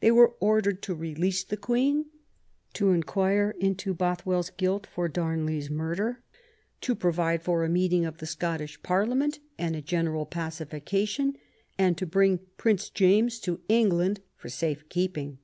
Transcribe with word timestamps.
They 0.00 0.10
were 0.10 0.34
ordered 0.40 0.82
to 0.82 0.96
release 0.96 1.44
the 1.44 1.56
Queen, 1.56 2.06
to 2.72 2.90
inquire 2.90 3.54
into 3.60 3.94
Both 3.94 4.26
well's 4.26 4.50
guilt 4.50 4.84
for 4.84 5.08
Damley's 5.08 5.70
murder, 5.70 6.22
to 6.80 6.96
provide 6.96 7.42
for 7.44 7.62
a 7.62 7.68
meeting 7.68 8.04
of 8.04 8.18
the 8.18 8.26
Scottish 8.26 8.82
Parliament 8.82 9.38
and 9.58 9.76
a 9.76 9.80
general 9.80 10.26
pacification, 10.26 11.36
and 11.78 11.96
to 11.98 12.04
bring 12.04 12.40
Prince 12.56 12.90
James 12.90 13.38
to 13.42 13.60
England 13.68 14.22
for 14.34 14.48
safe 14.48 14.88
keeping. 14.88 15.38